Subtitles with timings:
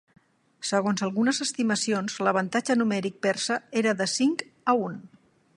[0.69, 4.99] Segons algunes estimacions, l'avantatge numèric persa era de cinc a un.